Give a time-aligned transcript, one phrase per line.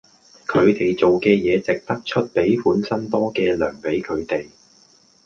[0.47, 4.49] 佢地做既野值得岀比本身多既糧比佢地